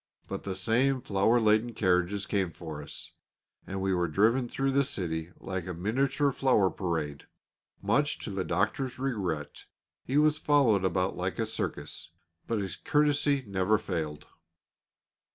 [0.27, 3.11] But the same flower laden carriages came for us,
[3.67, 7.27] and we were driven through the city like a miniature flower parade.
[7.83, 9.65] Much to the Doctor's regret
[10.03, 12.09] he was followed about like a circus;
[12.47, 14.25] but his courtesy never failed.